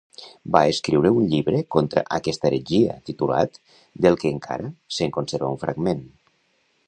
[0.53, 3.61] Va escriure un llibre contra aquesta heretgia titulat
[4.07, 6.03] del que encara se'n conserva un fragment.